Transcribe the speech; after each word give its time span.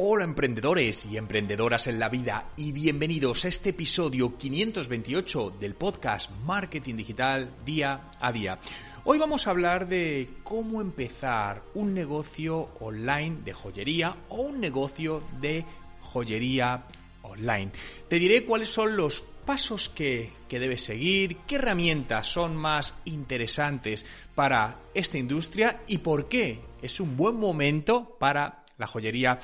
Hola 0.00 0.22
emprendedores 0.22 1.06
y 1.06 1.16
emprendedoras 1.16 1.88
en 1.88 1.98
la 1.98 2.08
vida 2.08 2.50
y 2.56 2.70
bienvenidos 2.70 3.44
a 3.44 3.48
este 3.48 3.70
episodio 3.70 4.38
528 4.38 5.56
del 5.58 5.74
podcast 5.74 6.30
Marketing 6.46 6.94
Digital 6.94 7.50
Día 7.66 8.08
a 8.20 8.30
Día. 8.30 8.60
Hoy 9.02 9.18
vamos 9.18 9.44
a 9.44 9.50
hablar 9.50 9.88
de 9.88 10.30
cómo 10.44 10.80
empezar 10.80 11.64
un 11.74 11.94
negocio 11.94 12.68
online 12.78 13.38
de 13.44 13.52
joyería 13.52 14.14
o 14.28 14.42
un 14.42 14.60
negocio 14.60 15.24
de 15.40 15.64
joyería 16.00 16.84
online. 17.22 17.72
Te 18.06 18.20
diré 18.20 18.44
cuáles 18.44 18.68
son 18.68 18.96
los 18.96 19.22
pasos 19.44 19.88
que, 19.88 20.30
que, 20.48 20.60
debes 20.60 20.84
seguir, 20.84 21.38
qué 21.38 21.56
herramientas 21.56 22.28
son 22.28 22.54
más 22.54 22.96
interesantes 23.04 24.06
para 24.36 24.78
esta 24.94 25.18
industria 25.18 25.80
y 25.88 25.98
por 25.98 26.28
qué 26.28 26.60
es 26.82 27.00
un 27.00 27.16
buen 27.16 27.34
momento 27.34 28.16
para 28.20 28.64
la 28.78 28.86
joyería 28.86 29.40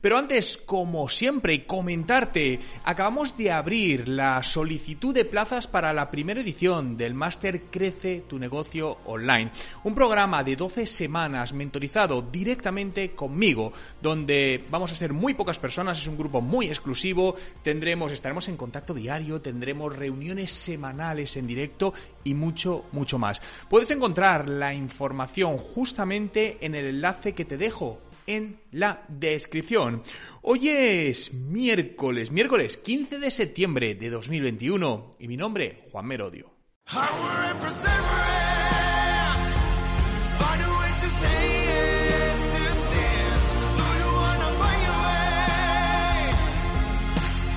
Pero 0.00 0.18
antes, 0.18 0.56
como 0.58 1.08
siempre, 1.08 1.64
comentarte, 1.64 2.58
acabamos 2.84 3.36
de 3.36 3.52
abrir 3.52 4.08
la 4.08 4.42
solicitud 4.42 5.14
de 5.14 5.24
plazas 5.24 5.66
para 5.68 5.92
la 5.92 6.10
primera 6.10 6.40
edición 6.40 6.96
del 6.96 7.14
máster 7.14 7.62
Crece 7.70 8.24
tu 8.28 8.38
negocio 8.38 8.98
online, 9.04 9.52
un 9.84 9.94
programa 9.94 10.42
de 10.42 10.56
12 10.56 10.86
semanas 10.86 11.52
mentorizado 11.52 12.22
directamente 12.22 13.12
conmigo, 13.12 13.72
donde 14.02 14.64
vamos 14.68 14.90
a 14.90 14.96
ser 14.96 15.12
muy 15.12 15.34
pocas 15.34 15.58
personas, 15.58 15.98
es 15.98 16.06
un 16.08 16.18
grupo 16.18 16.40
muy 16.40 16.66
exclusivo, 16.66 17.36
tendremos 17.62 18.10
estaremos 18.10 18.48
en 18.48 18.56
contacto 18.56 18.94
diario, 18.94 19.40
tendremos 19.40 19.96
reuniones 19.96 20.50
semanales 20.50 21.36
en 21.36 21.46
directo 21.46 21.94
y 22.24 22.34
mucho 22.34 22.86
mucho 22.92 23.18
más. 23.18 23.40
Puedes 23.68 23.90
encontrar 23.90 24.48
la 24.48 24.74
información 24.74 25.56
justamente 25.56 26.58
en 26.60 26.74
el 26.74 26.86
enlace 26.86 27.32
que 27.32 27.44
te 27.44 27.56
dejo 27.56 28.09
en 28.26 28.60
la 28.72 29.04
descripción. 29.08 30.02
Hoy 30.42 30.68
es 30.68 31.32
miércoles, 31.32 32.30
miércoles 32.30 32.76
15 32.76 33.18
de 33.18 33.30
septiembre 33.30 33.94
de 33.94 34.10
2021 34.10 35.10
y 35.18 35.28
mi 35.28 35.36
nombre, 35.36 35.88
Juan 35.90 36.06
Merodio. 36.06 36.50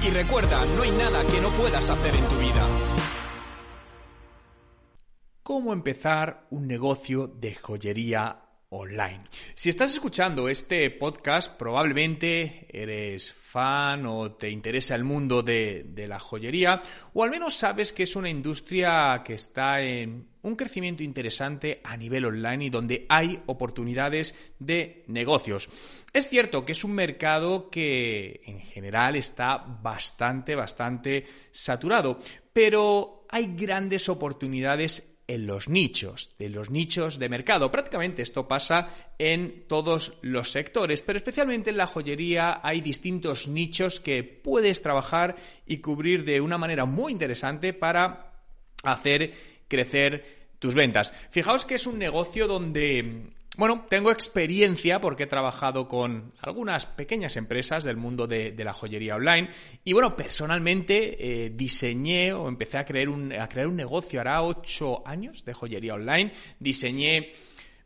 Y 0.06 0.10
recuerda, 0.10 0.66
no 0.76 0.82
hay 0.82 0.92
nada 0.92 1.26
que 1.28 1.40
no 1.40 1.50
puedas 1.52 1.90
hacer 1.90 2.16
en 2.16 2.28
tu 2.28 2.36
vida. 2.36 2.68
¿Cómo 5.44 5.74
empezar 5.74 6.48
un 6.50 6.68
negocio 6.68 7.28
de 7.28 7.56
joyería 7.56 8.44
online. 8.74 9.24
Si 9.56 9.70
estás 9.70 9.94
escuchando 9.94 10.50
este 10.50 10.90
podcast, 10.90 11.56
probablemente 11.58 12.66
eres 12.72 13.32
fan 13.32 14.04
o 14.08 14.32
te 14.32 14.50
interesa 14.50 14.96
el 14.96 15.04
mundo 15.04 15.44
de, 15.44 15.86
la 16.08 16.18
joyería, 16.18 16.82
o 17.14 17.24
al 17.24 17.30
menos 17.30 17.56
sabes 17.56 17.94
que 17.94 18.02
es 18.02 18.16
una 18.16 18.32
industria 18.32 19.22
que 19.24 19.36
está 19.36 19.80
en 19.80 20.28
un 20.42 20.56
crecimiento 20.56 21.04
interesante 21.04 21.82
a 21.84 21.96
nivel 21.96 22.26
online 22.26 22.66
y 22.66 22.70
donde 22.72 23.06
hay 23.10 23.44
oportunidades 23.46 24.34
de 24.58 25.04
negocios. 25.08 25.70
Es 26.12 26.28
cierto 26.28 26.66
que 26.66 26.72
es 26.72 26.84
un 26.84 26.94
mercado 26.94 27.70
que 27.70 28.42
en 28.46 28.60
general 28.60 29.16
está 29.16 29.58
bastante, 29.58 30.56
bastante 30.56 31.26
saturado, 31.52 32.18
pero 32.52 33.28
hay 33.30 33.54
grandes 33.56 34.10
oportunidades 34.10 35.13
en 35.28 35.48
los 35.48 35.70
nichos, 35.70 36.32
de 36.38 36.50
los 36.50 36.70
nichos 36.70 37.20
de 37.20 37.30
mercado. 37.30 37.72
Prácticamente 37.72 38.22
esto 38.22 38.48
pasa 38.48 38.88
en 39.18 39.66
todos 39.68 40.14
los 40.22 40.52
sectores, 40.52 41.02
pero 41.02 41.18
especialmente 41.18 41.70
en 41.70 41.78
la 41.78 41.88
joyería 41.88 42.60
hay 42.64 42.82
distintos 42.82 43.48
nichos 43.48 44.00
que 44.00 44.24
puedes 44.24 44.82
trabajar 44.82 45.36
y 45.66 45.78
cubrir 45.78 46.26
de 46.26 46.42
una 46.42 46.58
manera 46.58 46.86
muy 46.86 47.12
interesante 47.12 47.74
para 47.74 48.34
hacer 48.84 49.34
crecer 49.68 50.44
tus 50.60 50.76
ventas. 50.76 51.12
Fijaos 51.30 51.66
que 51.66 51.76
es 51.76 51.88
un 51.88 52.00
negocio 52.00 52.48
donde 52.48 53.32
bueno, 53.56 53.86
tengo 53.88 54.10
experiencia 54.10 55.00
porque 55.00 55.24
he 55.24 55.28
trabajado 55.28 55.88
con 55.88 56.34
algunas 56.42 56.88
pequeñas 56.88 57.38
empresas 57.38 57.84
del 57.84 57.98
mundo 57.98 58.26
de, 58.26 58.56
la 58.58 58.74
joyería 58.74 59.16
online. 59.16 59.50
Y 59.84 59.94
bueno, 59.94 60.16
personalmente 60.16 61.46
eh, 61.46 61.50
diseñé 61.52 62.34
o 62.34 62.48
empecé 62.48 62.80
a 62.80 62.86
crear, 62.86 63.10
un, 63.10 63.32
a 63.32 63.48
crear 63.48 63.68
un 63.68 63.76
negocio, 63.76 64.22
hará 64.22 64.42
ocho 64.42 65.08
años 65.08 65.46
de 65.46 65.54
joyería 65.54 65.94
online, 65.94 66.32
diseñé 66.60 67.32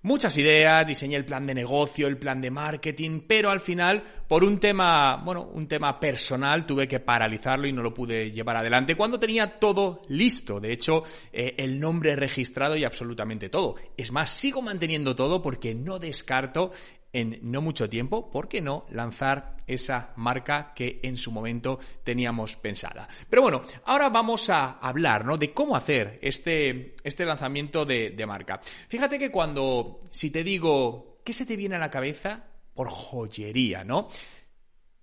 muchas 0.02 0.38
ideas, 0.38 0.86
diseñé 0.86 1.16
el 1.16 1.26
plan 1.26 1.46
de 1.46 1.54
negocio, 1.54 2.08
el 2.08 2.18
plan 2.18 2.42
de 2.42 2.52
marketing, 2.52 3.22
pero 3.28 3.50
al 3.50 3.60
final, 3.60 4.04
por 4.28 4.44
un 4.44 4.60
tema, 4.60 5.18
bueno, 5.18 5.50
un 5.54 5.68
tema 5.68 6.00
personal, 6.00 6.66
tuve 6.66 6.88
que 6.88 7.00
paralizarlo 7.00 7.68
y 7.68 7.74
no 7.74 7.82
lo 7.82 7.94
pude 7.94 8.32
llevar 8.32 8.58
adelante 8.58 8.96
cuando 8.96 9.20
tenía 9.20 9.60
todo 9.60 10.02
listo. 10.10 10.60
De 10.60 10.72
hecho, 10.72 11.04
eh, 11.32 11.56
el 11.58 11.80
nombre 11.80 12.16
registrado 12.16 12.76
y 12.76 12.84
absolutamente 12.84 13.50
todo. 13.50 13.76
Es 13.96 14.12
más, 14.12 14.32
sigo 14.32 14.62
manteniendo 14.62 15.16
todo 15.16 15.42
porque 15.42 15.76
no 15.76 16.00
descarto 16.00 16.72
en 17.14 17.40
no 17.42 17.62
mucho 17.62 17.90
tiempo, 17.90 18.30
¿por 18.30 18.48
qué 18.48 18.62
no 18.62 18.86
lanzar 18.90 19.54
esa 19.66 20.14
marca 20.16 20.74
que 20.74 21.00
en 21.04 21.18
su 21.18 21.32
momento 21.32 21.80
teníamos 22.04 22.56
pensada? 22.56 23.08
Pero 23.30 23.42
bueno, 23.42 23.62
ahora 23.86 24.10
vamos 24.10 24.50
a 24.50 24.80
hablar 24.80 25.26
¿no? 25.26 25.38
de 25.38 25.54
cómo 25.54 25.76
hacer 25.76 26.20
este, 26.22 26.96
este 27.04 27.26
lanzamiento 27.26 27.86
de, 27.86 28.12
de 28.12 28.26
marca. 28.26 28.60
Fíjate 28.88 29.18
que 29.18 29.32
cuando, 29.32 30.00
si 30.12 30.30
te 30.30 30.44
digo, 30.44 31.18
¿qué 31.24 31.34
se 31.34 31.46
te 31.46 31.56
viene 31.56 31.76
a 31.76 31.80
la 31.80 31.92
cabeza? 31.92 32.44
Por 32.74 32.90
joyería, 32.90 33.84
¿no? 33.84 34.10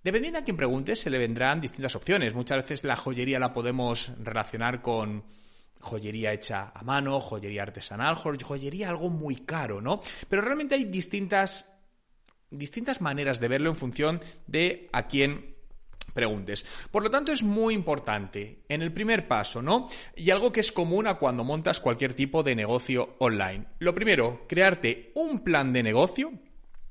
Dependiendo 0.01 0.39
a 0.39 0.43
quien 0.43 0.55
preguntes, 0.55 0.99
se 0.99 1.09
le 1.09 1.17
vendrán 1.17 1.59
distintas 1.59 1.95
opciones. 1.95 2.35
Muchas 2.35 2.57
veces 2.57 2.83
la 2.83 2.95
joyería 2.95 3.39
la 3.39 3.53
podemos 3.53 4.11
relacionar 4.19 4.81
con 4.83 5.25
joyería 5.79 6.31
hecha 6.31 6.71
a 6.73 6.83
mano, 6.83 7.19
joyería 7.19 7.63
artesanal, 7.63 8.15
joyería 8.15 8.89
algo 8.89 9.09
muy 9.09 9.37
caro, 9.37 9.81
¿no? 9.81 10.01
Pero 10.29 10.41
realmente 10.41 10.75
hay 10.75 10.85
distintas 10.85 11.74
distintas 12.51 13.01
maneras 13.01 13.39
de 13.39 13.47
verlo 13.47 13.69
en 13.69 13.75
función 13.75 14.21
de 14.47 14.89
a 14.91 15.07
quién 15.07 15.55
preguntes. 16.13 16.65
Por 16.91 17.03
lo 17.03 17.11
tanto, 17.11 17.31
es 17.31 17.43
muy 17.43 17.73
importante 17.73 18.63
en 18.69 18.81
el 18.81 18.93
primer 18.93 19.27
paso, 19.27 19.61
¿no? 19.61 19.87
Y 20.15 20.29
algo 20.29 20.51
que 20.51 20.61
es 20.61 20.71
común 20.71 21.07
a 21.07 21.15
cuando 21.15 21.43
montas 21.43 21.81
cualquier 21.81 22.13
tipo 22.13 22.41
de 22.41 22.55
negocio 22.55 23.15
online. 23.19 23.65
Lo 23.79 23.93
primero, 23.93 24.45
crearte 24.47 25.11
un 25.15 25.43
plan 25.43 25.73
de 25.73 25.83
negocio. 25.83 26.31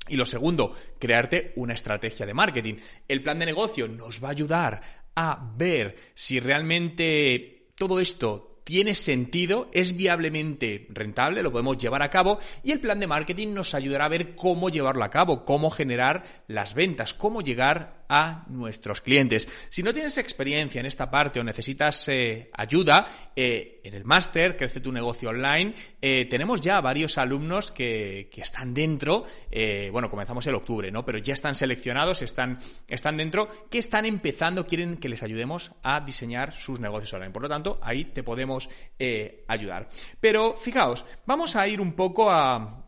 Y 0.07 0.17
lo 0.17 0.27
segundo, 0.27 0.77
crearte 0.99 1.55
una 1.57 1.73
estrategia 1.73 2.27
de 2.27 2.35
marketing. 2.35 2.75
El 3.09 3.23
plan 3.23 3.39
de 3.39 3.47
negocio 3.47 3.89
nos 3.89 4.23
va 4.23 4.29
a 4.29 4.33
ayudar 4.33 4.83
a 5.17 5.53
ver 5.57 5.97
si 6.15 6.41
realmente 6.41 7.71
todo 7.75 8.01
esto 8.01 8.54
tiene 8.65 8.95
sentido, 8.95 9.69
es 9.73 9.97
viablemente 9.97 10.87
rentable, 10.89 11.43
lo 11.43 11.53
podemos 11.53 11.79
llevar 11.79 12.03
a 12.03 12.11
cabo 12.11 12.39
y 12.63 12.73
el 12.73 12.81
plan 12.81 12.99
de 12.99 13.07
marketing 13.07 13.53
nos 13.53 13.75
ayudará 13.75 14.07
a 14.07 14.09
ver 14.09 14.35
cómo 14.35 14.71
llevarlo 14.71 15.05
a 15.05 15.11
cabo, 15.11 15.45
cómo 15.45 15.71
generar 15.71 16.25
las 16.49 16.75
ventas, 16.75 17.13
cómo 17.13 17.43
llegar 17.43 18.04
a 18.09 18.45
nuestros 18.49 19.01
clientes. 19.01 19.49
Si 19.69 19.83
no 19.83 19.93
tienes 19.93 20.19
experiencia 20.19 20.81
en 20.81 20.87
esta 20.87 21.11
parte 21.11 21.41
o 21.41 21.45
necesitas 21.45 22.09
eh, 22.09 22.51
ayuda, 22.53 23.07
eh, 23.35 23.81
en 23.85 23.95
el 23.95 24.05
máster 24.05 24.57
Crece 24.57 24.81
tu 24.81 24.93
negocio 24.93 25.31
online, 25.31 25.75
eh, 26.01 26.27
tenemos 26.27 26.61
ya 26.61 26.81
varios 26.81 27.19
alumnos 27.19 27.71
que, 27.71 28.29
que 28.31 28.41
están 28.41 28.75
dentro, 28.75 29.25
bueno, 29.93 30.11
comenzamos 30.11 30.47
en 30.47 30.55
octubre, 30.55 30.91
¿no? 30.91 31.05
Pero 31.05 31.19
ya 31.19 31.35
están 31.35 31.55
seleccionados, 31.55 32.23
están, 32.23 32.59
están 32.89 33.17
dentro, 33.17 33.49
que 33.71 33.79
están 33.79 34.05
empezando, 34.05 34.67
quieren 34.67 34.97
que 34.97 35.09
les 35.09 35.23
ayudemos 35.23 35.73
a 35.83 36.01
diseñar 36.01 36.53
sus 36.53 36.81
negocios 36.81 37.13
online. 37.13 37.33
Por 37.33 37.43
lo 37.43 37.49
tanto, 37.49 37.79
ahí 37.83 38.07
te 38.07 38.23
podemos 38.23 38.69
ayudar. 39.49 39.89
Pero 40.21 40.57
fijaos, 40.57 41.05
vamos 41.27 41.57
a 41.57 41.69
ir 41.69 41.81
un 41.81 41.93
poco 41.93 42.31
a, 42.31 42.85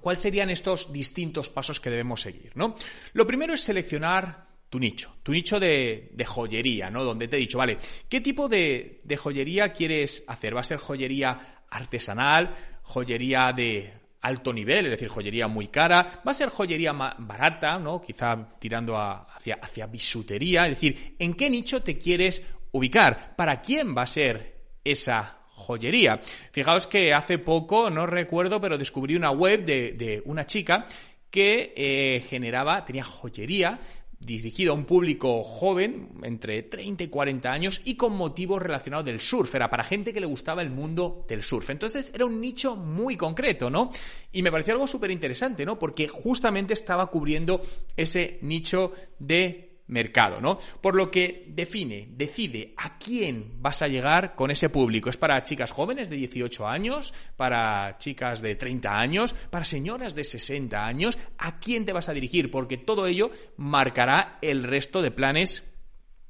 ¿Cuáles 0.00 0.22
serían 0.22 0.50
estos 0.50 0.92
distintos 0.92 1.48
pasos 1.48 1.80
que 1.80 1.90
debemos 1.90 2.20
seguir? 2.20 2.52
¿no? 2.54 2.74
Lo 3.12 3.26
primero 3.26 3.54
es 3.54 3.60
seleccionar 3.60 4.45
tu 4.76 4.80
nicho, 4.80 5.16
tu 5.22 5.32
nicho 5.32 5.58
de, 5.58 6.12
joyería, 6.26 6.90
¿no? 6.90 7.02
Donde 7.02 7.28
te 7.28 7.38
he 7.38 7.40
dicho, 7.40 7.56
vale, 7.56 7.78
¿qué 8.10 8.20
tipo 8.20 8.46
de, 8.46 9.00
joyería 9.18 9.72
quieres 9.72 10.22
hacer? 10.26 10.54
¿Va 10.54 10.60
a 10.60 10.64
ser 10.64 10.76
joyería 10.76 11.64
artesanal, 11.70 12.54
joyería 12.82 13.54
de 13.56 13.90
alto 14.20 14.52
nivel, 14.52 14.84
es 14.84 14.90
decir, 14.90 15.08
joyería 15.08 15.48
muy 15.48 15.68
cara, 15.68 16.20
va 16.26 16.30
a 16.30 16.34
ser 16.34 16.50
joyería 16.50 16.92
barata, 16.92 17.78
¿no? 17.78 18.02
Quizá 18.02 18.50
tirando 18.58 18.98
hacia, 18.98 19.86
bisutería, 19.86 20.64
es 20.66 20.72
decir, 20.72 21.16
¿en 21.18 21.32
qué 21.32 21.48
nicho 21.48 21.82
te 21.82 21.96
quieres 21.96 22.44
ubicar? 22.72 23.34
¿Para 23.34 23.62
quién 23.62 23.96
va 23.96 24.02
a 24.02 24.06
ser 24.06 24.60
esa 24.84 25.38
joyería? 25.52 26.20
Fijaos 26.52 26.86
que 26.86 27.14
hace 27.14 27.38
poco, 27.38 27.88
no 27.88 28.04
recuerdo, 28.04 28.60
pero 28.60 28.76
descubrí 28.76 29.16
una 29.16 29.30
web 29.30 29.64
de, 29.64 30.22
una 30.26 30.44
chica 30.44 30.84
que 31.30 31.72
eh, 31.76 32.24
generaba, 32.28 32.84
tenía 32.84 33.04
joyería 33.04 33.78
dirigido 34.18 34.72
a 34.72 34.74
un 34.74 34.84
público 34.84 35.44
joven, 35.44 36.08
entre 36.22 36.62
30 36.62 37.04
y 37.04 37.08
40 37.08 37.50
años, 37.50 37.80
y 37.84 37.96
con 37.96 38.16
motivos 38.16 38.62
relacionados 38.62 39.06
del 39.06 39.20
surf. 39.20 39.54
Era 39.54 39.70
para 39.70 39.84
gente 39.84 40.12
que 40.12 40.20
le 40.20 40.26
gustaba 40.26 40.62
el 40.62 40.70
mundo 40.70 41.24
del 41.28 41.42
surf. 41.42 41.70
Entonces 41.70 42.10
era 42.14 42.24
un 42.24 42.40
nicho 42.40 42.76
muy 42.76 43.16
concreto, 43.16 43.70
¿no? 43.70 43.90
Y 44.32 44.42
me 44.42 44.50
pareció 44.50 44.74
algo 44.74 44.86
súper 44.86 45.10
interesante, 45.10 45.64
¿no? 45.64 45.78
Porque 45.78 46.08
justamente 46.08 46.74
estaba 46.74 47.10
cubriendo 47.10 47.60
ese 47.96 48.38
nicho 48.42 48.92
de 49.18 49.65
mercado, 49.88 50.40
¿no? 50.40 50.58
Por 50.80 50.96
lo 50.96 51.10
que 51.10 51.44
define, 51.48 52.08
decide 52.10 52.74
a 52.76 52.98
quién 52.98 53.52
vas 53.60 53.82
a 53.82 53.88
llegar 53.88 54.34
con 54.34 54.50
ese 54.50 54.68
público. 54.68 55.10
¿Es 55.10 55.16
para 55.16 55.42
chicas 55.42 55.70
jóvenes 55.70 56.10
de 56.10 56.16
18 56.16 56.66
años? 56.66 57.14
¿Para 57.36 57.96
chicas 57.98 58.42
de 58.42 58.56
30 58.56 58.98
años? 58.98 59.34
¿Para 59.50 59.64
señoras 59.64 60.14
de 60.14 60.24
60 60.24 60.86
años? 60.86 61.18
¿A 61.38 61.58
quién 61.58 61.84
te 61.84 61.92
vas 61.92 62.08
a 62.08 62.14
dirigir? 62.14 62.50
Porque 62.50 62.76
todo 62.76 63.06
ello 63.06 63.30
marcará 63.56 64.38
el 64.42 64.64
resto 64.64 65.02
de 65.02 65.10
planes 65.10 65.62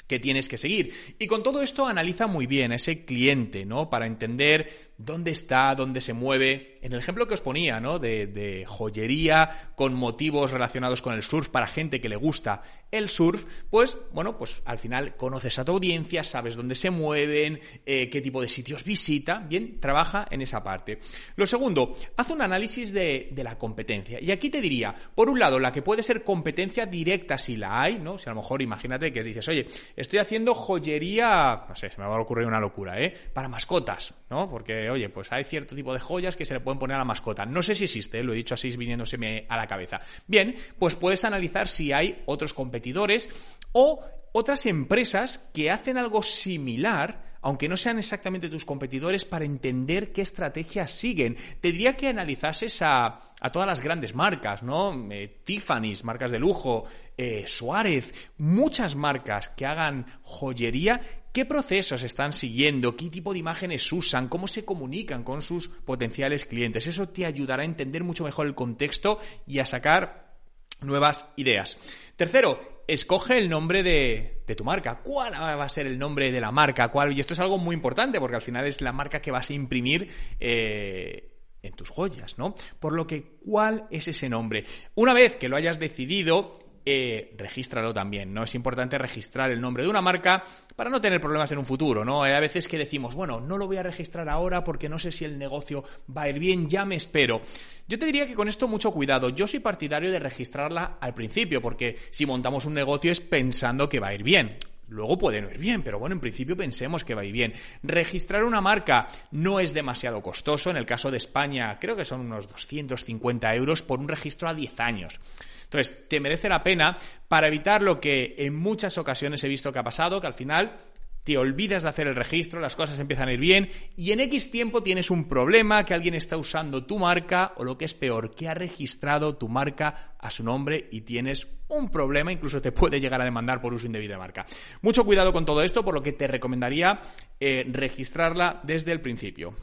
que 0.06 0.20
tienes 0.20 0.48
que 0.48 0.58
seguir. 0.58 0.92
Y 1.18 1.26
con 1.26 1.42
todo 1.42 1.62
esto 1.62 1.86
analiza 1.86 2.26
muy 2.26 2.46
bien 2.46 2.72
a 2.72 2.76
ese 2.76 3.04
cliente, 3.04 3.64
¿no? 3.64 3.90
Para 3.90 4.06
entender 4.06 4.92
dónde 4.98 5.32
está, 5.32 5.74
dónde 5.74 6.00
se 6.00 6.12
mueve. 6.12 6.75
En 6.86 6.92
el 6.92 7.00
ejemplo 7.00 7.26
que 7.26 7.34
os 7.34 7.40
ponía, 7.40 7.80
¿no? 7.80 7.98
De, 7.98 8.64
joyería 8.64 9.72
con 9.74 9.92
motivos 9.92 10.52
relacionados 10.52 11.02
con 11.02 11.14
el 11.14 11.22
surf 11.24 11.48
para 11.48 11.66
gente 11.66 12.00
que 12.00 12.08
le 12.08 12.14
gusta 12.14 12.62
el 12.92 13.08
surf, 13.08 13.44
pues, 13.68 13.98
bueno, 14.12 14.38
pues 14.38 14.62
al 14.64 14.78
final 14.78 15.16
conoces 15.16 15.58
a 15.58 15.64
tu 15.64 15.72
audiencia, 15.72 16.22
sabes 16.22 16.54
dónde 16.54 16.76
se 16.76 16.90
mueven, 16.90 17.58
eh, 17.84 18.08
qué 18.08 18.20
tipo 18.20 18.40
de 18.40 18.48
sitios 18.48 18.84
visita. 18.84 19.40
Bien, 19.40 19.80
trabaja 19.80 20.28
en 20.30 20.42
esa 20.42 20.62
parte. 20.62 21.00
Lo 21.34 21.44
segundo, 21.48 21.96
haz 22.16 22.30
un 22.30 22.40
análisis 22.40 22.92
de, 22.92 23.30
de 23.32 23.42
la 23.42 23.58
competencia. 23.58 24.22
Y 24.22 24.30
aquí 24.30 24.48
te 24.48 24.60
diría, 24.60 24.94
por 25.16 25.28
un 25.28 25.40
lado, 25.40 25.58
la 25.58 25.72
que 25.72 25.82
puede 25.82 26.04
ser 26.04 26.22
competencia 26.22 26.86
directa 26.86 27.36
si 27.36 27.56
la 27.56 27.82
hay, 27.82 27.98
¿no? 27.98 28.16
Si 28.16 28.30
a 28.30 28.32
lo 28.32 28.42
mejor 28.42 28.62
imagínate 28.62 29.12
que 29.12 29.24
dices, 29.24 29.48
oye, 29.48 29.66
estoy 29.96 30.20
haciendo 30.20 30.54
joyería, 30.54 31.64
no 31.68 31.74
sé, 31.74 31.90
se 31.90 32.00
me 32.00 32.06
va 32.06 32.14
a 32.14 32.20
ocurrir 32.20 32.46
una 32.46 32.60
locura, 32.60 33.00
¿eh? 33.00 33.12
Para 33.32 33.48
mascotas, 33.48 34.14
¿no? 34.30 34.48
Porque, 34.48 34.88
oye, 34.88 35.08
pues 35.08 35.32
hay 35.32 35.42
cierto 35.42 35.74
tipo 35.74 35.92
de 35.92 35.98
joyas 35.98 36.36
que 36.36 36.44
se 36.44 36.54
le 36.54 36.60
pueden 36.60 36.75
poner 36.78 36.96
a 36.96 36.98
la 36.98 37.04
mascota. 37.04 37.46
No 37.46 37.62
sé 37.62 37.74
si 37.74 37.84
existe, 37.84 38.22
lo 38.22 38.32
he 38.32 38.36
dicho 38.36 38.54
así 38.54 38.76
viniéndoseme 38.76 39.46
a 39.48 39.56
la 39.56 39.66
cabeza. 39.66 40.00
Bien, 40.26 40.54
pues 40.78 40.94
puedes 40.94 41.24
analizar 41.24 41.68
si 41.68 41.92
hay 41.92 42.22
otros 42.26 42.52
competidores 42.52 43.28
o 43.72 44.00
otras 44.32 44.66
empresas 44.66 45.46
que 45.52 45.70
hacen 45.70 45.98
algo 45.98 46.22
similar 46.22 47.26
aunque 47.46 47.68
no 47.68 47.76
sean 47.76 47.98
exactamente 47.98 48.48
tus 48.48 48.64
competidores, 48.64 49.24
para 49.24 49.44
entender 49.44 50.12
qué 50.12 50.22
estrategias 50.22 50.90
siguen. 50.90 51.36
Te 51.60 51.70
diría 51.70 51.96
que 51.96 52.08
analizases 52.08 52.82
a, 52.82 53.20
todas 53.52 53.68
las 53.68 53.80
grandes 53.80 54.16
marcas, 54.16 54.64
¿no? 54.64 55.06
Eh, 55.12 55.42
Tiffany's, 55.44 56.02
marcas 56.02 56.32
de 56.32 56.40
lujo, 56.40 56.86
eh, 57.16 57.44
Suárez, 57.46 58.32
muchas 58.38 58.96
marcas 58.96 59.48
que 59.50 59.64
hagan 59.64 60.06
joyería. 60.22 61.00
¿Qué 61.36 61.44
procesos 61.44 62.02
están 62.02 62.32
siguiendo? 62.32 62.96
¿Qué 62.96 63.10
tipo 63.10 63.34
de 63.34 63.40
imágenes 63.40 63.92
usan? 63.92 64.28
¿Cómo 64.28 64.48
se 64.48 64.64
comunican 64.64 65.22
con 65.22 65.42
sus 65.42 65.68
potenciales 65.68 66.46
clientes? 66.46 66.86
Eso 66.86 67.10
te 67.10 67.26
ayudará 67.26 67.60
a 67.60 67.66
entender 67.66 68.04
mucho 68.04 68.24
mejor 68.24 68.46
el 68.46 68.54
contexto 68.54 69.18
y 69.46 69.58
a 69.58 69.66
sacar 69.66 70.38
nuevas 70.80 71.28
ideas. 71.36 71.76
Tercero, 72.16 72.82
escoge 72.88 73.36
el 73.36 73.50
nombre 73.50 73.82
de, 73.82 74.44
tu 74.56 74.64
marca. 74.64 75.02
¿Cuál 75.02 75.34
va 75.34 75.62
a 75.62 75.68
ser 75.68 75.86
el 75.86 75.98
nombre 75.98 76.32
de 76.32 76.40
la 76.40 76.52
marca? 76.52 76.88
¿Cuál? 76.88 77.12
Y 77.12 77.20
esto 77.20 77.34
es 77.34 77.40
algo 77.40 77.58
muy 77.58 77.74
importante 77.74 78.18
porque 78.18 78.36
al 78.36 78.42
final 78.42 78.64
es 78.64 78.80
la 78.80 78.94
marca 78.94 79.20
que 79.20 79.30
vas 79.30 79.50
a 79.50 79.52
imprimir. 79.52 80.10
Eh, 80.40 81.34
en 81.62 81.72
tus 81.72 81.90
joyas, 81.90 82.38
¿no? 82.38 82.54
Por 82.78 82.92
lo 82.92 83.06
que, 83.06 83.38
¿cuál 83.44 83.88
es 83.90 84.06
ese 84.08 84.28
nombre? 84.28 84.64
Una 84.94 85.12
vez 85.12 85.36
que 85.36 85.48
lo 85.48 85.56
hayas 85.56 85.80
decidido, 85.80 86.52
eh, 86.88 87.34
regístralo 87.36 87.92
también, 87.92 88.32
¿no? 88.32 88.44
Es 88.44 88.54
importante 88.54 88.96
registrar 88.96 89.50
el 89.50 89.60
nombre 89.60 89.82
de 89.82 89.88
una 89.88 90.00
marca 90.00 90.44
para 90.76 90.88
no 90.88 91.00
tener 91.00 91.20
problemas 91.20 91.50
en 91.50 91.58
un 91.58 91.64
futuro, 91.64 92.04
¿no? 92.04 92.22
Hay 92.22 92.32
a 92.32 92.38
veces 92.38 92.68
que 92.68 92.78
decimos, 92.78 93.16
bueno, 93.16 93.40
no 93.40 93.58
lo 93.58 93.66
voy 93.66 93.78
a 93.78 93.82
registrar 93.82 94.28
ahora 94.28 94.62
porque 94.62 94.88
no 94.88 95.00
sé 95.00 95.10
si 95.10 95.24
el 95.24 95.36
negocio 95.36 95.82
va 96.16 96.22
a 96.22 96.28
ir 96.28 96.38
bien, 96.38 96.68
ya 96.68 96.84
me 96.84 96.94
espero. 96.94 97.42
Yo 97.88 97.98
te 97.98 98.06
diría 98.06 98.28
que 98.28 98.36
con 98.36 98.46
esto 98.46 98.68
mucho 98.68 98.92
cuidado. 98.92 99.30
Yo 99.30 99.48
soy 99.48 99.58
partidario 99.58 100.12
de 100.12 100.20
registrarla 100.20 100.98
al 101.00 101.12
principio, 101.12 101.60
porque 101.60 101.96
si 102.10 102.24
montamos 102.24 102.64
un 102.66 102.74
negocio 102.74 103.10
es 103.10 103.20
pensando 103.20 103.88
que 103.88 103.98
va 103.98 104.08
a 104.08 104.14
ir 104.14 104.22
bien. 104.22 104.56
Luego 104.88 105.18
puede 105.18 105.42
no 105.42 105.50
ir 105.50 105.58
bien, 105.58 105.82
pero 105.82 105.98
bueno, 105.98 106.14
en 106.14 106.20
principio 106.20 106.56
pensemos 106.56 107.04
que 107.04 107.16
va 107.16 107.22
a 107.22 107.24
ir 107.24 107.32
bien. 107.32 107.52
Registrar 107.82 108.44
una 108.44 108.60
marca 108.60 109.08
no 109.32 109.58
es 109.58 109.74
demasiado 109.74 110.22
costoso. 110.22 110.70
En 110.70 110.76
el 110.76 110.86
caso 110.86 111.10
de 111.10 111.16
España, 111.16 111.76
creo 111.80 111.96
que 111.96 112.04
son 112.04 112.20
unos 112.20 112.48
250 112.48 113.54
euros 113.56 113.82
por 113.82 113.98
un 113.98 114.06
registro 114.06 114.48
a 114.48 114.54
10 114.54 114.78
años. 114.78 115.18
Entonces, 115.66 116.08
te 116.08 116.20
merece 116.20 116.48
la 116.48 116.62
pena 116.62 116.96
para 117.28 117.48
evitar 117.48 117.82
lo 117.82 118.00
que 118.00 118.36
en 118.38 118.54
muchas 118.54 118.98
ocasiones 118.98 119.42
he 119.44 119.48
visto 119.48 119.72
que 119.72 119.78
ha 119.78 119.84
pasado, 119.84 120.20
que 120.20 120.26
al 120.26 120.34
final 120.34 120.78
te 121.26 121.36
olvidas 121.36 121.82
de 121.82 121.88
hacer 121.88 122.06
el 122.06 122.14
registro, 122.14 122.60
las 122.60 122.76
cosas 122.76 123.00
empiezan 123.00 123.28
a 123.28 123.32
ir 123.32 123.40
bien 123.40 123.68
y 123.96 124.12
en 124.12 124.20
X 124.20 124.52
tiempo 124.52 124.84
tienes 124.84 125.10
un 125.10 125.26
problema, 125.26 125.84
que 125.84 125.92
alguien 125.92 126.14
está 126.14 126.36
usando 126.36 126.86
tu 126.86 127.00
marca 127.00 127.52
o 127.56 127.64
lo 127.64 127.76
que 127.76 127.84
es 127.84 127.94
peor, 127.94 128.30
que 128.30 128.48
ha 128.48 128.54
registrado 128.54 129.36
tu 129.36 129.48
marca 129.48 130.14
a 130.20 130.30
su 130.30 130.44
nombre 130.44 130.88
y 130.92 131.00
tienes 131.00 131.48
un 131.66 131.90
problema, 131.90 132.30
incluso 132.30 132.62
te 132.62 132.70
puede 132.70 133.00
llegar 133.00 133.20
a 133.20 133.24
demandar 133.24 133.60
por 133.60 133.74
uso 133.74 133.86
indebido 133.86 134.12
de 134.12 134.18
marca. 134.18 134.46
Mucho 134.82 135.04
cuidado 135.04 135.32
con 135.32 135.44
todo 135.44 135.62
esto, 135.62 135.84
por 135.84 135.94
lo 135.94 136.02
que 136.02 136.12
te 136.12 136.28
recomendaría 136.28 137.00
eh, 137.40 137.66
registrarla 137.68 138.60
desde 138.62 138.92
el 138.92 139.00
principio. 139.00 139.56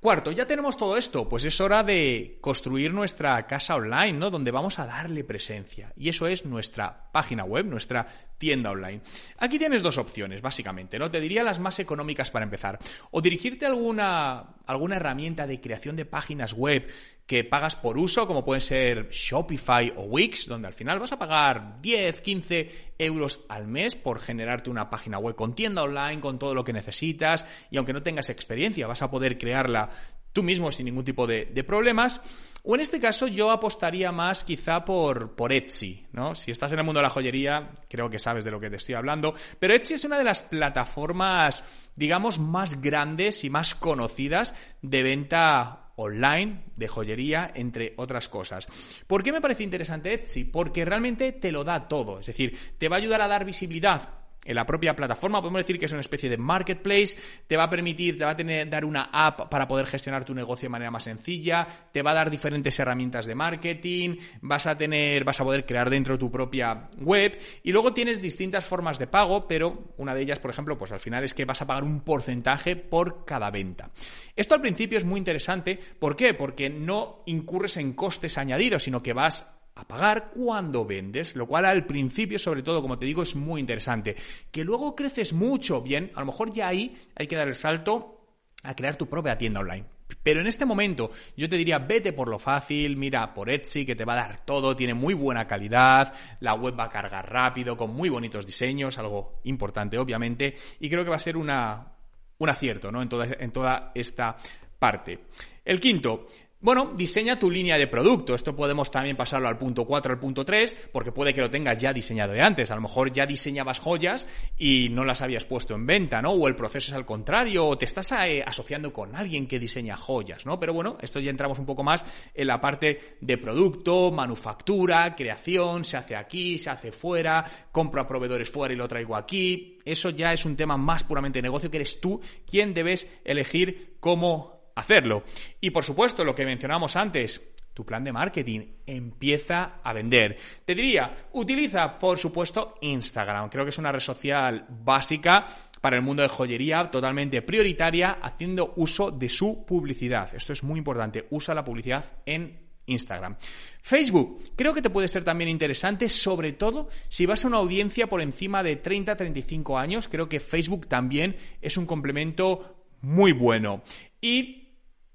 Cuarto, 0.00 0.30
ya 0.30 0.46
tenemos 0.46 0.76
todo 0.76 0.96
esto, 0.96 1.28
pues 1.28 1.44
es 1.46 1.60
hora 1.60 1.82
de 1.82 2.38
construir 2.40 2.92
nuestra 2.92 3.46
casa 3.46 3.74
online, 3.74 4.12
¿no? 4.12 4.30
Donde 4.30 4.50
vamos 4.50 4.78
a 4.78 4.86
darle 4.86 5.24
presencia. 5.24 5.92
Y 5.96 6.10
eso 6.10 6.26
es 6.26 6.44
nuestra 6.44 7.10
página 7.12 7.44
web, 7.44 7.64
nuestra 7.64 8.06
tienda 8.38 8.70
online. 8.70 9.00
Aquí 9.38 9.58
tienes 9.58 9.82
dos 9.82 9.96
opciones, 9.98 10.42
básicamente, 10.42 10.98
¿no? 10.98 11.10
Te 11.10 11.20
diría 11.20 11.42
las 11.42 11.58
más 11.58 11.78
económicas 11.78 12.30
para 12.30 12.44
empezar. 12.44 12.78
O 13.10 13.22
dirigirte 13.22 13.64
a 13.64 13.70
alguna, 13.70 14.56
alguna 14.66 14.96
herramienta 14.96 15.46
de 15.46 15.60
creación 15.60 15.96
de 15.96 16.04
páginas 16.04 16.52
web 16.52 16.86
que 17.26 17.42
pagas 17.42 17.74
por 17.74 17.98
uso, 17.98 18.26
como 18.26 18.44
pueden 18.44 18.60
ser 18.60 19.08
Shopify 19.10 19.92
o 19.96 20.02
Wix, 20.02 20.46
donde 20.46 20.68
al 20.68 20.74
final 20.74 21.00
vas 21.00 21.12
a 21.12 21.18
pagar 21.18 21.80
10, 21.80 22.20
15 22.20 22.94
euros 22.98 23.40
al 23.48 23.66
mes 23.66 23.96
por 23.96 24.20
generarte 24.20 24.70
una 24.70 24.88
página 24.88 25.18
web 25.18 25.34
con 25.34 25.54
tienda 25.54 25.82
online, 25.82 26.20
con 26.20 26.38
todo 26.38 26.54
lo 26.54 26.62
que 26.62 26.72
necesitas, 26.72 27.44
y 27.70 27.78
aunque 27.78 27.92
no 27.92 28.02
tengas 28.02 28.30
experiencia, 28.30 28.86
vas 28.86 29.02
a 29.02 29.10
poder 29.10 29.38
crearla 29.38 29.90
tú 30.36 30.42
mismo 30.42 30.70
sin 30.70 30.84
ningún 30.84 31.02
tipo 31.02 31.26
de, 31.26 31.46
problemas. 31.66 32.20
O 32.62 32.74
en 32.74 32.82
este 32.82 33.00
caso 33.00 33.26
yo 33.26 33.50
apostaría 33.50 34.12
más 34.12 34.44
quizá 34.44 34.84
por, 34.84 35.34
por 35.34 35.50
Etsy, 35.50 36.04
¿no? 36.12 36.34
Si 36.34 36.50
estás 36.50 36.72
en 36.72 36.78
el 36.78 36.84
mundo 36.84 36.98
de 36.98 37.04
la 37.04 37.10
joyería, 37.10 37.70
creo 37.88 38.10
que 38.10 38.18
sabes 38.18 38.44
de 38.44 38.50
lo 38.50 38.60
que 38.60 38.68
te 38.68 38.76
estoy 38.76 38.96
hablando. 38.96 39.32
Pero 39.58 39.72
Etsy 39.72 39.94
es 39.94 40.04
una 40.04 40.18
de 40.18 40.24
las 40.24 40.42
plataformas, 40.42 41.64
digamos, 41.94 42.38
más 42.38 42.82
grandes 42.82 43.44
y 43.44 43.50
más 43.50 43.74
conocidas 43.74 44.54
de 44.82 45.02
venta 45.02 45.92
online 45.96 46.64
de 46.76 46.88
joyería, 46.88 47.50
entre 47.54 47.94
otras 47.96 48.28
cosas. 48.28 48.66
¿Por 49.06 49.22
qué 49.22 49.32
me 49.32 49.40
parece 49.40 49.62
interesante 49.62 50.12
Etsy? 50.12 50.44
Porque 50.44 50.84
realmente 50.84 51.32
te 51.32 51.50
lo 51.50 51.64
da 51.64 51.88
todo, 51.88 52.20
es 52.20 52.26
decir, 52.26 52.58
te 52.76 52.90
va 52.90 52.96
a 52.96 52.98
ayudar 52.98 53.22
a 53.22 53.28
dar 53.28 53.46
visibilidad 53.46 54.25
en 54.46 54.54
la 54.54 54.64
propia 54.64 54.94
plataforma. 54.94 55.40
Podemos 55.40 55.60
decir 55.60 55.78
que 55.78 55.86
es 55.86 55.92
una 55.92 56.00
especie 56.00 56.30
de 56.30 56.36
marketplace, 56.36 57.16
te 57.46 57.56
va 57.56 57.64
a 57.64 57.70
permitir, 57.70 58.16
te 58.16 58.24
va 58.24 58.32
a 58.32 58.36
tener, 58.36 58.68
dar 58.68 58.84
una 58.84 59.10
app 59.12 59.48
para 59.48 59.66
poder 59.66 59.86
gestionar 59.86 60.24
tu 60.24 60.34
negocio 60.34 60.66
de 60.66 60.70
manera 60.70 60.90
más 60.90 61.04
sencilla, 61.04 61.66
te 61.92 62.02
va 62.02 62.12
a 62.12 62.14
dar 62.14 62.30
diferentes 62.30 62.78
herramientas 62.78 63.26
de 63.26 63.34
marketing, 63.34 64.16
vas 64.42 64.66
a 64.66 64.76
tener, 64.76 65.24
vas 65.24 65.40
a 65.40 65.44
poder 65.44 65.66
crear 65.66 65.90
dentro 65.90 66.18
tu 66.18 66.30
propia 66.30 66.88
web 66.98 67.38
y 67.62 67.72
luego 67.72 67.92
tienes 67.92 68.20
distintas 68.20 68.64
formas 68.64 68.98
de 68.98 69.06
pago, 69.06 69.46
pero 69.46 69.92
una 69.96 70.14
de 70.14 70.22
ellas, 70.22 70.38
por 70.38 70.50
ejemplo, 70.50 70.78
pues 70.78 70.92
al 70.92 71.00
final 71.00 71.24
es 71.24 71.34
que 71.34 71.44
vas 71.44 71.62
a 71.62 71.66
pagar 71.66 71.84
un 71.84 72.00
porcentaje 72.00 72.76
por 72.76 73.24
cada 73.24 73.50
venta. 73.50 73.90
Esto 74.34 74.54
al 74.54 74.60
principio 74.60 74.98
es 74.98 75.04
muy 75.04 75.18
interesante, 75.18 75.78
¿por 75.98 76.16
qué? 76.16 76.34
Porque 76.34 76.70
no 76.70 77.22
incurres 77.26 77.76
en 77.76 77.94
costes 77.94 78.38
añadidos, 78.38 78.82
sino 78.82 79.02
que 79.02 79.12
vas 79.12 79.55
a 79.76 79.86
pagar 79.86 80.30
cuando 80.30 80.84
vendes, 80.84 81.36
lo 81.36 81.46
cual 81.46 81.66
al 81.66 81.86
principio, 81.86 82.38
sobre 82.38 82.62
todo, 82.62 82.80
como 82.82 82.98
te 82.98 83.06
digo, 83.06 83.22
es 83.22 83.36
muy 83.36 83.60
interesante. 83.60 84.16
Que 84.50 84.64
luego 84.64 84.96
creces 84.96 85.34
mucho, 85.34 85.82
bien, 85.82 86.10
a 86.14 86.20
lo 86.20 86.26
mejor 86.26 86.52
ya 86.52 86.68
ahí 86.68 86.96
hay 87.14 87.26
que 87.26 87.36
dar 87.36 87.46
el 87.46 87.54
salto 87.54 88.26
a 88.62 88.74
crear 88.74 88.96
tu 88.96 89.06
propia 89.06 89.36
tienda 89.36 89.60
online. 89.60 89.84
Pero 90.22 90.40
en 90.40 90.46
este 90.46 90.64
momento 90.64 91.10
yo 91.36 91.48
te 91.48 91.56
diría, 91.56 91.78
vete 91.78 92.12
por 92.12 92.28
lo 92.28 92.38
fácil, 92.38 92.96
mira 92.96 93.34
por 93.34 93.50
Etsy, 93.50 93.84
que 93.84 93.94
te 93.94 94.04
va 94.04 94.14
a 94.14 94.28
dar 94.28 94.44
todo, 94.44 94.74
tiene 94.74 94.94
muy 94.94 95.14
buena 95.14 95.46
calidad, 95.46 96.14
la 96.40 96.54
web 96.54 96.78
va 96.78 96.84
a 96.84 96.88
cargar 96.88 97.30
rápido, 97.30 97.76
con 97.76 97.92
muy 97.92 98.08
bonitos 98.08 98.46
diseños, 98.46 98.98
algo 98.98 99.40
importante 99.44 99.98
obviamente, 99.98 100.54
y 100.80 100.88
creo 100.88 101.04
que 101.04 101.10
va 101.10 101.16
a 101.16 101.20
ser 101.20 101.36
una, 101.36 101.92
un 102.38 102.48
acierto 102.48 102.90
¿no? 102.90 103.02
en, 103.02 103.08
toda, 103.08 103.26
en 103.38 103.50
toda 103.50 103.92
esta 103.94 104.36
parte. 104.78 105.26
El 105.64 105.80
quinto, 105.80 106.26
Bueno, 106.66 106.94
diseña 106.96 107.38
tu 107.38 107.48
línea 107.48 107.78
de 107.78 107.86
producto. 107.86 108.34
Esto 108.34 108.56
podemos 108.56 108.90
también 108.90 109.16
pasarlo 109.16 109.46
al 109.46 109.56
punto 109.56 109.84
4, 109.84 110.14
al 110.14 110.18
punto 110.18 110.44
3, 110.44 110.88
porque 110.90 111.12
puede 111.12 111.32
que 111.32 111.40
lo 111.40 111.48
tengas 111.48 111.78
ya 111.78 111.92
diseñado 111.92 112.32
de 112.32 112.42
antes. 112.42 112.72
A 112.72 112.74
lo 112.74 112.80
mejor 112.80 113.12
ya 113.12 113.24
diseñabas 113.24 113.78
joyas 113.78 114.26
y 114.58 114.88
no 114.90 115.04
las 115.04 115.22
habías 115.22 115.44
puesto 115.44 115.76
en 115.76 115.86
venta, 115.86 116.20
¿no? 116.20 116.32
O 116.32 116.48
el 116.48 116.56
proceso 116.56 116.90
es 116.90 116.96
al 116.96 117.06
contrario, 117.06 117.68
o 117.68 117.78
te 117.78 117.84
estás 117.84 118.10
eh, 118.10 118.42
asociando 118.44 118.92
con 118.92 119.14
alguien 119.14 119.46
que 119.46 119.60
diseña 119.60 119.96
joyas, 119.96 120.44
¿no? 120.44 120.58
Pero 120.58 120.74
bueno, 120.74 120.98
esto 121.02 121.20
ya 121.20 121.30
entramos 121.30 121.60
un 121.60 121.66
poco 121.66 121.84
más 121.84 122.04
en 122.34 122.48
la 122.48 122.60
parte 122.60 122.98
de 123.20 123.38
producto, 123.38 124.10
manufactura, 124.10 125.14
creación, 125.14 125.84
se 125.84 125.98
hace 125.98 126.16
aquí, 126.16 126.58
se 126.58 126.70
hace 126.70 126.90
fuera, 126.90 127.44
compro 127.70 128.00
a 128.00 128.08
proveedores 128.08 128.50
fuera 128.50 128.74
y 128.74 128.76
lo 128.76 128.88
traigo 128.88 129.14
aquí. 129.14 129.78
Eso 129.84 130.10
ya 130.10 130.32
es 130.32 130.44
un 130.44 130.56
tema 130.56 130.76
más 130.76 131.04
puramente 131.04 131.38
de 131.38 131.44
negocio 131.44 131.70
que 131.70 131.76
eres 131.76 132.00
tú 132.00 132.20
quien 132.44 132.74
debes 132.74 133.08
elegir 133.24 133.98
cómo 134.00 134.55
hacerlo. 134.76 135.24
Y 135.60 135.70
por 135.70 135.84
supuesto, 135.84 136.24
lo 136.24 136.34
que 136.34 136.44
mencionamos 136.44 136.94
antes, 136.94 137.42
tu 137.74 137.84
plan 137.84 138.04
de 138.04 138.12
marketing 138.12 138.60
empieza 138.86 139.80
a 139.82 139.92
vender. 139.92 140.36
Te 140.64 140.74
diría, 140.74 141.12
utiliza, 141.32 141.98
por 141.98 142.16
supuesto, 142.16 142.76
Instagram. 142.80 143.50
Creo 143.50 143.64
que 143.64 143.70
es 143.70 143.78
una 143.78 143.92
red 143.92 144.00
social 144.00 144.66
básica 144.68 145.46
para 145.80 145.96
el 145.96 146.02
mundo 146.02 146.22
de 146.22 146.28
joyería, 146.28 146.88
totalmente 146.88 147.42
prioritaria, 147.42 148.12
haciendo 148.22 148.72
uso 148.76 149.10
de 149.10 149.28
su 149.28 149.66
publicidad. 149.66 150.34
Esto 150.34 150.52
es 150.54 150.62
muy 150.62 150.78
importante. 150.78 151.26
Usa 151.30 151.54
la 151.54 151.64
publicidad 151.64 152.04
en 152.24 152.66
Instagram. 152.86 153.36
Facebook, 153.82 154.42
creo 154.56 154.72
que 154.72 154.82
te 154.82 154.90
puede 154.90 155.08
ser 155.08 155.24
también 155.24 155.50
interesante, 155.50 156.08
sobre 156.08 156.52
todo 156.52 156.88
si 157.08 157.26
vas 157.26 157.44
a 157.44 157.48
una 157.48 157.58
audiencia 157.58 158.06
por 158.08 158.22
encima 158.22 158.62
de 158.62 158.82
30-35 158.82 159.78
años. 159.78 160.08
Creo 160.08 160.28
que 160.28 160.40
Facebook 160.40 160.88
también 160.88 161.36
es 161.60 161.76
un 161.76 161.86
complemento 161.86 162.86
muy 163.02 163.32
bueno. 163.32 163.82
Y 164.20 164.65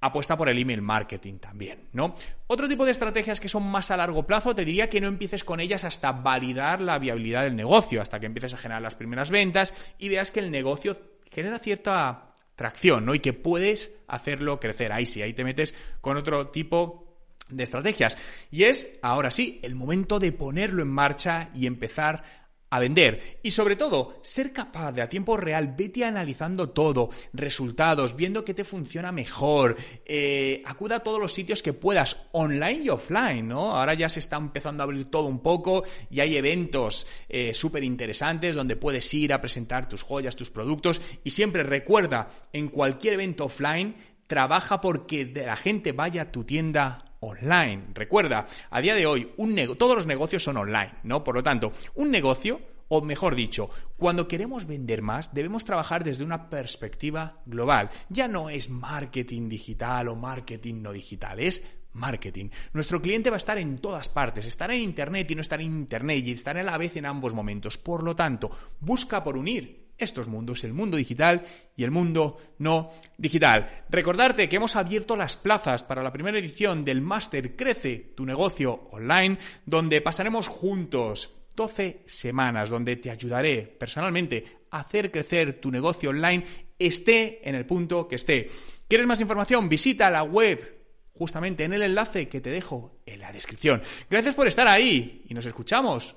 apuesta 0.01 0.35
por 0.35 0.49
el 0.49 0.59
email 0.59 0.81
marketing 0.81 1.37
también, 1.37 1.87
¿no? 1.93 2.15
Otro 2.47 2.67
tipo 2.67 2.85
de 2.85 2.91
estrategias 2.91 3.39
que 3.39 3.47
son 3.47 3.63
más 3.63 3.91
a 3.91 3.97
largo 3.97 4.25
plazo, 4.25 4.53
te 4.53 4.65
diría 4.65 4.89
que 4.89 4.99
no 4.99 5.07
empieces 5.07 5.43
con 5.43 5.59
ellas 5.59 5.85
hasta 5.85 6.11
validar 6.11 6.81
la 6.81 6.99
viabilidad 6.99 7.43
del 7.43 7.55
negocio, 7.55 8.01
hasta 8.01 8.19
que 8.19 8.25
empieces 8.25 8.53
a 8.55 8.57
generar 8.57 8.81
las 8.81 8.95
primeras 8.95 9.29
ventas 9.29 9.73
y 9.99 10.09
veas 10.09 10.31
que 10.31 10.39
el 10.39 10.51
negocio 10.51 10.97
genera 11.29 11.59
cierta 11.59 12.33
tracción, 12.55 13.05
¿no? 13.05 13.15
Y 13.15 13.19
que 13.19 13.33
puedes 13.33 13.95
hacerlo 14.07 14.59
crecer. 14.59 14.91
Ahí 14.91 15.05
sí, 15.05 15.21
ahí 15.21 15.33
te 15.33 15.43
metes 15.43 15.73
con 16.01 16.17
otro 16.17 16.49
tipo 16.49 17.11
de 17.49 17.63
estrategias. 17.63 18.17
Y 18.49 18.63
es, 18.63 18.87
ahora 19.01 19.29
sí, 19.29 19.59
el 19.63 19.75
momento 19.75 20.19
de 20.19 20.31
ponerlo 20.31 20.81
en 20.81 20.89
marcha 20.89 21.49
y 21.53 21.67
empezar 21.67 22.23
a 22.71 22.79
vender 22.79 23.39
y 23.43 23.51
sobre 23.51 23.75
todo 23.75 24.19
ser 24.23 24.51
capaz 24.51 24.93
de 24.93 25.01
a 25.01 25.09
tiempo 25.09 25.37
real, 25.37 25.75
vete 25.77 26.05
analizando 26.05 26.69
todo, 26.69 27.09
resultados, 27.33 28.15
viendo 28.15 28.43
qué 28.43 28.53
te 28.53 28.63
funciona 28.63 29.11
mejor, 29.11 29.75
eh, 30.05 30.63
acuda 30.65 30.95
a 30.97 30.99
todos 31.01 31.19
los 31.19 31.33
sitios 31.33 31.61
que 31.61 31.73
puedas, 31.73 32.17
online 32.31 32.85
y 32.85 32.89
offline, 32.89 33.47
¿no? 33.47 33.75
Ahora 33.75 33.93
ya 33.93 34.09
se 34.09 34.21
está 34.21 34.37
empezando 34.37 34.81
a 34.81 34.85
abrir 34.85 35.05
todo 35.05 35.27
un 35.27 35.39
poco 35.39 35.83
y 36.09 36.21
hay 36.21 36.37
eventos 36.37 37.05
eh, 37.27 37.53
súper 37.53 37.83
interesantes 37.83 38.55
donde 38.55 38.77
puedes 38.77 39.13
ir 39.13 39.33
a 39.33 39.41
presentar 39.41 39.89
tus 39.89 40.01
joyas, 40.01 40.37
tus 40.37 40.49
productos 40.49 41.01
y 41.23 41.31
siempre 41.31 41.63
recuerda, 41.63 42.29
en 42.53 42.69
cualquier 42.69 43.15
evento 43.15 43.45
offline, 43.45 43.95
trabaja 44.27 44.79
porque 44.79 45.25
la 45.25 45.57
gente 45.57 45.91
vaya 45.91 46.21
a 46.21 46.31
tu 46.31 46.45
tienda 46.45 47.10
online. 47.21 47.85
Recuerda, 47.93 48.45
a 48.69 48.81
día 48.81 48.95
de 48.95 49.05
hoy, 49.05 49.31
un 49.37 49.55
todos 49.77 49.95
los 49.95 50.05
negocios 50.05 50.43
son 50.43 50.57
online, 50.57 50.95
¿no? 51.03 51.23
Por 51.23 51.35
lo 51.35 51.43
tanto, 51.43 51.71
un 51.95 52.11
negocio, 52.11 52.59
o 52.89 53.01
mejor 53.01 53.35
dicho, 53.35 53.69
cuando 53.95 54.27
queremos 54.27 54.65
vender 54.65 55.01
más, 55.01 55.33
debemos 55.33 55.63
trabajar 55.63 56.03
desde 56.03 56.23
una 56.23 56.49
perspectiva 56.49 57.41
global. 57.45 57.89
Ya 58.09 58.27
no 58.27 58.49
es 58.49 58.69
marketing 58.69 59.49
digital 59.49 60.09
o 60.09 60.15
marketing 60.15 60.81
no 60.81 60.91
digital, 60.91 61.39
es 61.39 61.63
marketing. 61.93 62.49
Nuestro 62.73 63.01
cliente 63.01 63.29
va 63.29 63.35
a 63.35 63.37
estar 63.37 63.57
en 63.57 63.77
todas 63.77 64.09
partes, 64.09 64.45
estará 64.45 64.73
en 64.73 64.81
Internet 64.81 65.29
y 65.29 65.35
no 65.35 65.41
estará 65.41 65.61
en 65.63 65.71
Internet 65.71 66.25
y 66.25 66.31
estará 66.31 66.61
a 66.61 66.63
la 66.63 66.77
vez 66.77 66.95
en 66.97 67.05
ambos 67.05 67.33
momentos. 67.33 67.77
Por 67.77 68.03
lo 68.03 68.15
tanto, 68.15 68.49
busca 68.79 69.23
por 69.23 69.37
unir 69.37 69.80
estos 70.01 70.27
mundos, 70.27 70.63
el 70.63 70.73
mundo 70.73 70.97
digital 70.97 71.43
y 71.75 71.83
el 71.83 71.91
mundo 71.91 72.37
no 72.57 72.91
digital. 73.17 73.67
Recordarte 73.89 74.49
que 74.49 74.55
hemos 74.57 74.75
abierto 74.75 75.15
las 75.15 75.37
plazas 75.37 75.83
para 75.83 76.03
la 76.03 76.11
primera 76.11 76.39
edición 76.39 76.83
del 76.85 77.01
máster 77.01 77.55
Crece 77.55 78.13
tu 78.15 78.25
negocio 78.25 78.87
online, 78.91 79.37
donde 79.65 80.01
pasaremos 80.01 80.47
juntos 80.47 81.35
12 81.55 82.03
semanas, 82.05 82.69
donde 82.69 82.95
te 82.95 83.11
ayudaré 83.11 83.63
personalmente 83.63 84.45
a 84.71 84.81
hacer 84.81 85.11
crecer 85.11 85.59
tu 85.59 85.69
negocio 85.71 86.09
online, 86.09 86.43
esté 86.79 87.47
en 87.47 87.55
el 87.55 87.65
punto 87.65 88.07
que 88.07 88.15
esté. 88.15 88.49
¿Quieres 88.87 89.07
más 89.07 89.21
información? 89.21 89.69
Visita 89.69 90.09
la 90.09 90.23
web 90.23 90.81
justamente 91.13 91.63
en 91.63 91.73
el 91.73 91.83
enlace 91.83 92.27
que 92.27 92.41
te 92.41 92.49
dejo 92.49 92.99
en 93.05 93.19
la 93.19 93.31
descripción. 93.31 93.81
Gracias 94.09 94.33
por 94.33 94.47
estar 94.47 94.67
ahí 94.67 95.23
y 95.27 95.33
nos 95.33 95.45
escuchamos 95.45 96.15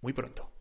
muy 0.00 0.12
pronto. 0.12 0.57